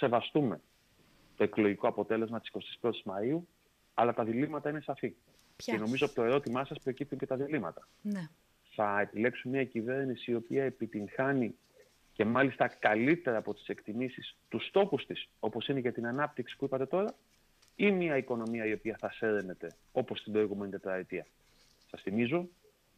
[0.00, 0.60] σεβαστούμε
[1.36, 2.50] το εκλογικό αποτέλεσμα της
[2.80, 3.40] 21ης Μαΐου,
[3.94, 5.14] αλλά τα διλήμματα είναι σαφή.
[5.56, 7.88] Ποια; Και νομίζω από το ερώτημά σας προκύπτουν και τα διλήμματα.
[8.02, 8.28] Ναι.
[8.74, 11.54] Θα επιλέξουμε μια κυβέρνηση η οποία επιτυγχάνει
[12.12, 16.64] και μάλιστα καλύτερα από τις εκτιμήσεις τους στόχους της, όπως είναι για την ανάπτυξη που
[16.64, 17.14] είπατε τώρα,
[17.76, 21.26] ή μια οικονομία η οποία θα σέρνεται όπως την προηγούμενη τετραετία.
[21.90, 22.48] Σας θυμίζω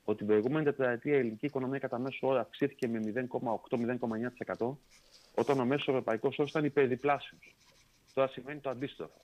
[0.05, 4.77] ότι την προηγούμενη τετραετία η ελληνική οικονομία κατά μέσο όρο αυξήθηκε με 0,8-0,9%
[5.34, 7.54] όταν ο μέσος ευρωπαϊκός όρος ήταν υπερδιπλάσιος.
[8.14, 9.20] Τώρα σημαίνει το αντίστροφο.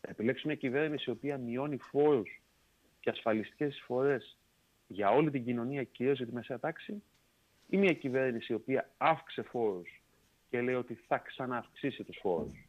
[0.00, 2.40] Θα επιλέξουμε μια κυβέρνηση η οποία μειώνει φόρους
[3.00, 4.38] και ασφαλιστικές εισφορές
[4.86, 7.02] για όλη την κοινωνία, κυρίως για τη μεσαία τάξη,
[7.68, 10.02] ή μια κυβέρνηση η οποία αύξησε φόρους
[10.50, 12.68] και λέει ότι θα ξανααυξήσει τους φόρους.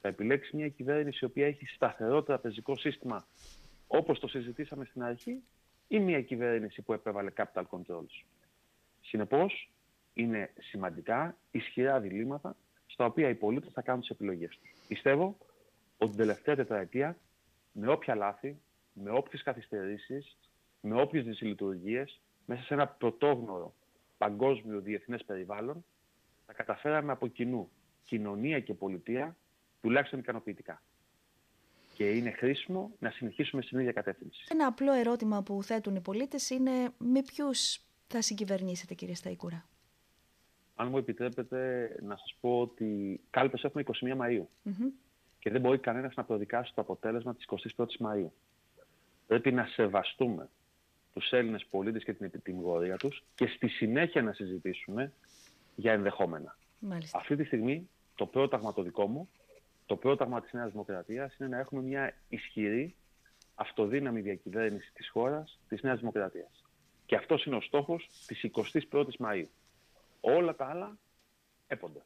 [0.00, 3.26] Θα επιλέξεις μια κυβέρνηση η οποία έχει σταθερό τραπεζικό σύστημα
[3.86, 5.42] όπως το συζητήσαμε στην αρχή
[5.88, 8.24] ή μια κυβέρνηση που επέβαλε capital controls.
[9.00, 9.70] Συνεπώς,
[10.14, 12.56] είναι σημαντικά, ισχυρά διλήμματα
[12.86, 14.70] στα οποία οι πολίτες θα κάνουν τις επιλογές τους.
[14.88, 15.36] Πιστεύω
[15.98, 17.16] ότι την τελευταία τετραετία,
[17.72, 18.60] με όποια λάθη,
[18.92, 20.36] με όποιες καθυστερήσεις,
[20.80, 23.74] με όποιες δυσλειτουργίες, μέσα σε ένα πρωτόγνωρο
[24.18, 25.84] παγκόσμιο διεθνές περιβάλλον,
[26.46, 27.70] θα καταφέραμε από κοινού,
[28.04, 29.36] κοινωνία και πολιτεία,
[29.80, 30.82] τουλάχιστον ικανοποιητικά.
[31.94, 34.44] Και είναι χρήσιμο να συνεχίσουμε στην ίδια κατεύθυνση.
[34.48, 39.68] Ένα απλό ερώτημα που θέτουν οι πολίτες είναι με ποιους θα συγκυβερνήσετε κύριε Σταϊκούρα;
[40.80, 44.72] Αν μου επιτρέπετε να σας πω ότι κάλπες έχουμε 21 Μαΐου
[45.38, 47.44] και δεν μπορεί κανένας να προδικάσει το αποτέλεσμα της
[47.76, 48.30] 21ης Μαΐου.
[49.26, 50.48] Πρέπει να σεβαστούμε
[51.12, 55.12] τους Έλληνες πολίτες και την επιτιμιγορία τους και στη συνέχεια να συζητήσουμε
[55.74, 56.56] για ενδεχόμενα.
[56.78, 57.18] Μάλιστα.
[57.18, 59.28] Αυτή τη στιγμή το πρόταγμα το δικό μου,
[59.86, 62.94] το πρόταγμα της Νέας Δημοκρατίας είναι να έχουμε μια ισχυρή
[63.54, 66.64] αυτοδύναμη διακυβέρνηση της χώρας της Νέας Δημοκρατίας.
[67.06, 69.46] Και αυτός είναι ο στόχος της 21ης Μαΐου.
[70.20, 70.98] Όλα τα άλλα
[71.66, 72.04] έπονται.